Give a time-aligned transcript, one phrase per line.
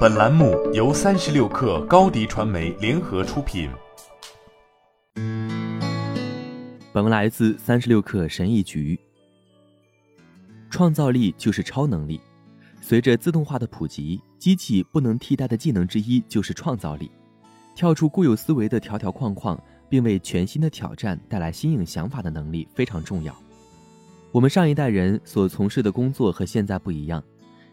[0.00, 3.70] 本栏目由三十六氪高低传媒联合出品。
[6.92, 8.98] 本文来自三十六氪神译局。
[10.68, 12.20] 创造力就是超能力。
[12.82, 17.10] 随着自动化的普及，机器不能替代的技能之一就是创造力。
[17.74, 19.58] 跳出固有思维的条条框框，
[19.88, 23.34] 并为全新的挑战带来新颖想法的能力非常重要。
[24.30, 27.22] 我们上一代人所从事的工作和现在不一样。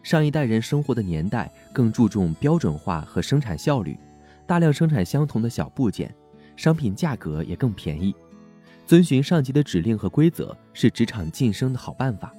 [0.08, 3.94] 上一代人生活的年代更注重标准化和生产效率，
[4.46, 6.14] 大量生产相同的小部件，
[6.56, 8.14] 商品价格也更便宜。
[8.86, 12.32] 遵循上级的指令和规则是职场晋升的好办法。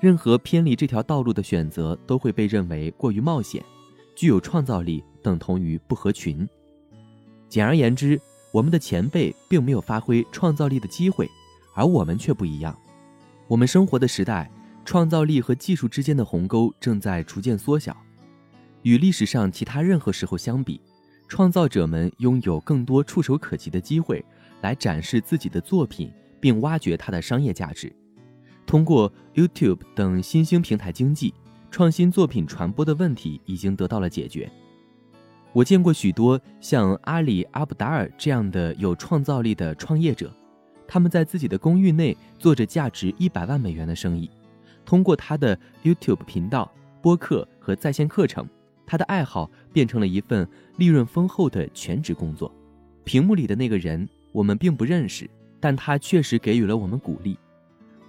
[0.00, 3.62] 任何偏离这条道路的选择都会被认为过于冒险。
[4.16, 6.48] 具有创造力等同于不合群。
[7.50, 8.18] 简而言之，
[8.50, 11.28] 我们的前辈并没有发挥创造力的机会，
[11.74, 12.74] 而我们却不一样。
[13.46, 14.50] 我们生活的时代。
[14.84, 17.96] 创造力和技术之间的鸿沟正在逐渐缩小，
[18.82, 20.80] 与历史上其他任何时候相比，
[21.26, 24.24] 创造者们拥有更多触手可及的机会
[24.60, 27.90] 来展示自己的作品，并挖掘它的商业价值。
[28.66, 31.32] 通过 YouTube 等新兴平台经济，
[31.70, 34.50] 创新作品传播的问题已经得到了解决。
[35.52, 40.34] 我见过许多像阿里阿布达尔这样的有创造力的创业者，
[40.86, 44.28] 他们在自己的公寓内做着价值一百万美元的生意。
[44.84, 48.48] 通过他的 YouTube 频道、播客和在线课程，
[48.86, 52.52] 他的爱好变成了一份利润丰厚的全职工作。
[53.04, 55.28] 屏幕里的那个人我们并不认识，
[55.60, 57.38] 但他确实给予了我们鼓励。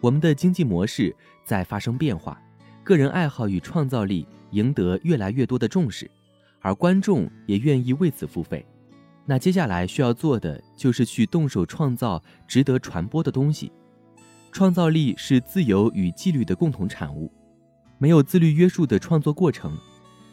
[0.01, 2.41] 我们的经济模式在发生变化，
[2.83, 6.09] 个人爱好与创造力赢得越来越多的重视，
[6.59, 8.65] 而观众也愿意为此付费。
[9.25, 13.71] 那接下来需要做的就是去动手创造值得传播的东西。
[14.55, 17.29] 创造力是自由与纪律的共同产物，
[17.97, 19.77] 没有自律约束的创作过程，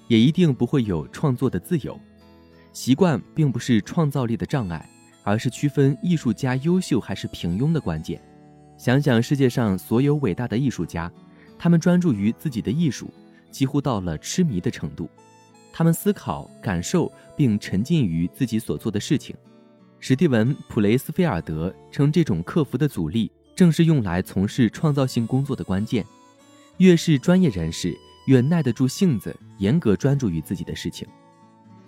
[0.06, 1.98] 也一定不会有创作的自由。
[2.72, 4.88] 习惯并不是创造力的障碍，
[5.24, 8.22] 而是区分艺术家优秀还是平庸的关键。
[8.78, 11.10] 想想世界上所有伟大的艺术家，
[11.58, 13.12] 他们专注于自己的艺术，
[13.50, 15.10] 几乎到了痴迷的程度。
[15.72, 19.34] 他们思考、感受并沉浸于自己所做的事情。
[19.98, 23.28] 史蒂文·普雷斯菲尔德称这种克服的阻力。
[23.54, 26.04] 正是用来从事创造性工作的关键。
[26.78, 27.96] 越是专业人士，
[28.26, 31.06] 越耐得住性子，严格专注于自己的事情。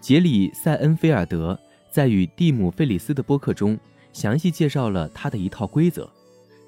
[0.01, 1.59] 杰里·塞恩菲尔德
[1.91, 3.79] 在与蒂姆·费里斯的播客中，
[4.13, 6.09] 详细介绍了他的一套规则。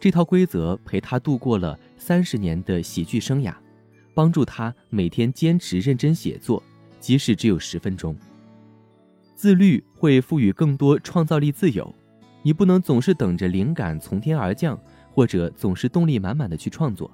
[0.00, 3.54] 这套规则陪他度过了三十年的喜剧生涯，
[4.14, 6.62] 帮助他每天坚持认真写作，
[7.00, 8.16] 即使只有十分钟。
[9.34, 11.94] 自律会赋予更多创造力自由。
[12.46, 14.78] 你不能总是等着灵感从天而降，
[15.12, 17.10] 或者总是动力满满的去创作。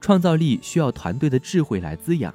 [0.00, 2.34] 创造力需要团队的智慧来滋养。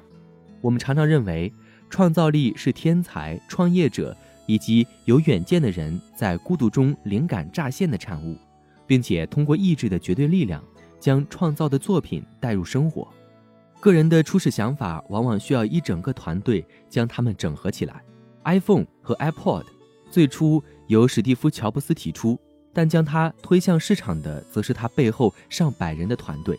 [0.62, 1.52] 我们常常认为，
[1.90, 8.38] 创造力是天才、创业者以及有远见的人在孤独中灵感乍现的产物，
[8.86, 10.64] 并且通过意志的绝对力量
[10.98, 13.06] 将创造的作品带入生活。
[13.80, 18.02] 个人的初始想法往往需要一整个团队将它们整合起来。
[18.44, 19.66] iPhone 和 iPod
[20.10, 20.64] 最初。
[20.88, 22.38] 由史蒂夫·乔布斯提出，
[22.72, 26.58] 但将他推向市场的，则是他背后上百人的团队。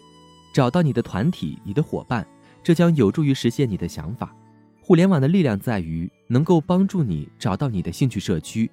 [0.54, 2.26] 找到你的团体，你的伙伴，
[2.64, 4.36] 这将有助于实现你的想法。
[4.82, 8.70] 互联网的力量在于能够帮助你找到你的兴趣社区，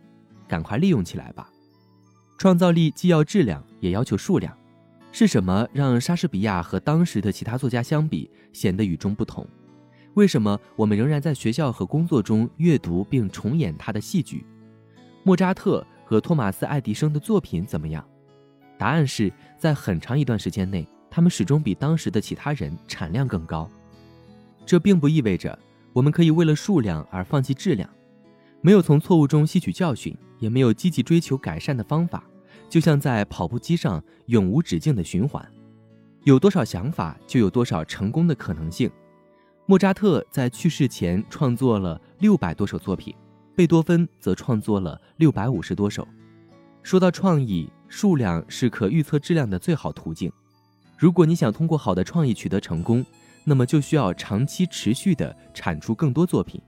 [0.47, 1.51] 赶快利用起来吧。
[2.39, 4.57] 创造力既要质量，也要求数量。
[5.13, 9.47] 是什么让莎士比亚和当时的其他作家相比显得与众不同？
[10.15, 14.45] 为什么我们仍然在学校和工作中阅读并重演他的戏剧？
[15.27, 18.09] 莫扎特和托马斯·爱迪生的作品怎么样？
[18.79, 23.69] 答案是在很长一段时间内，他们始终比当时的其他人产量更高。
[24.65, 25.59] 这并不意味着
[25.93, 27.91] 我们可以为了数量而放弃质量。
[28.61, 32.23] 没有从错误中吸取教训，也没有积极追求改善的方法，
[32.69, 35.45] 就像在跑步机上永无止境的循环。
[36.23, 38.89] 有多少想法，就有多少成功的可能性。
[39.67, 43.13] 莫扎特在去世前创作了六百多首作品。
[43.57, 46.07] 贝多芬则创作了六百五十多首。
[46.83, 50.31] 说到创意，数量是可预测质量的最好途径。
[50.99, 53.03] 如果你想通过好的创意取得成功，
[53.45, 56.61] 那么就需要长期持续地产出更多作品。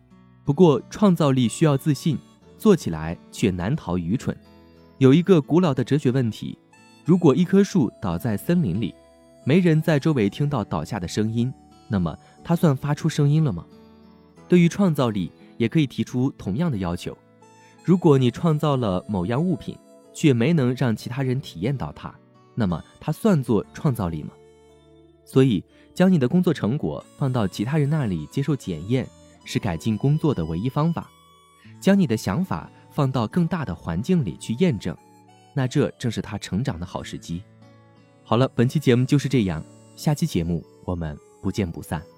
[0.46, 2.16] 不过，创造力需要自信，
[2.56, 4.34] 做起来却难逃愚蠢。
[4.96, 6.58] 有一个古老的哲学问题：
[7.04, 8.94] 如果一棵树倒在森林里，
[9.44, 11.52] 没人在周围听到倒下的声音，
[11.86, 13.66] 那么它算发出声音了吗？
[14.48, 15.30] 对于创造力。
[15.58, 17.14] 也可以提出同样的要求。
[17.84, 19.76] 如果你创造了某样物品，
[20.14, 22.12] 却没能让其他人体验到它，
[22.54, 24.30] 那么它算作创造力吗？
[25.24, 25.62] 所以，
[25.94, 29.06] 将你的工作成果放到其他人那里接受检验，
[29.44, 31.10] 是改进工作的唯一方法。
[31.80, 34.96] 将你的想法放到更大的环境里去验证，
[35.54, 37.42] 那这正是他成长的好时机。
[38.24, 39.62] 好了，本期节目就是这样，
[39.94, 42.17] 下期节目我们不见不散。